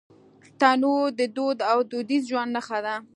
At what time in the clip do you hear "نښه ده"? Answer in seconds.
2.55-2.95